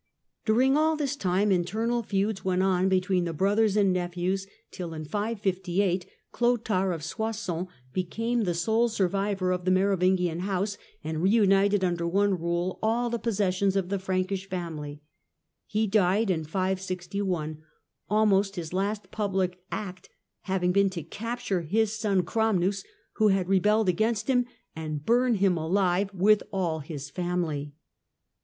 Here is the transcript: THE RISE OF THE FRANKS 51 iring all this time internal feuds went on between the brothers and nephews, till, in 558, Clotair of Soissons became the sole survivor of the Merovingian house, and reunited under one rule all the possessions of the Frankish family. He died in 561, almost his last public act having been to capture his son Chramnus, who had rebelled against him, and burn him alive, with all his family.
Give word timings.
THE 0.47 0.53
RISE 0.53 0.69
OF 0.69 0.73
THE 0.73 0.73
FRANKS 0.73 0.73
51 0.77 0.79
iring 0.79 0.87
all 0.89 0.97
this 0.97 1.15
time 1.15 1.51
internal 1.51 2.01
feuds 2.01 2.43
went 2.43 2.63
on 2.63 2.89
between 2.89 3.25
the 3.25 3.33
brothers 3.33 3.77
and 3.77 3.93
nephews, 3.93 4.47
till, 4.71 4.95
in 4.95 5.05
558, 5.05 6.07
Clotair 6.33 6.91
of 6.91 7.03
Soissons 7.03 7.67
became 7.93 8.41
the 8.43 8.55
sole 8.55 8.89
survivor 8.89 9.51
of 9.51 9.63
the 9.63 9.69
Merovingian 9.69 10.39
house, 10.39 10.79
and 11.03 11.21
reunited 11.21 11.83
under 11.83 12.07
one 12.07 12.39
rule 12.39 12.79
all 12.81 13.11
the 13.11 13.19
possessions 13.19 13.75
of 13.75 13.89
the 13.89 13.99
Frankish 13.99 14.49
family. 14.49 15.03
He 15.67 15.85
died 15.85 16.31
in 16.31 16.45
561, 16.45 17.61
almost 18.09 18.55
his 18.55 18.73
last 18.73 19.11
public 19.11 19.59
act 19.71 20.09
having 20.45 20.71
been 20.71 20.89
to 20.89 21.03
capture 21.03 21.61
his 21.61 21.93
son 21.93 22.23
Chramnus, 22.23 22.83
who 23.17 23.27
had 23.27 23.47
rebelled 23.47 23.87
against 23.89 24.27
him, 24.31 24.47
and 24.75 25.05
burn 25.05 25.35
him 25.35 25.57
alive, 25.59 26.11
with 26.11 26.41
all 26.51 26.79
his 26.79 27.11
family. 27.11 27.73